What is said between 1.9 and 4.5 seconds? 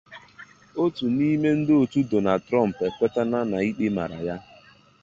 Donald Trump ekwetena n’ịkpe mara ya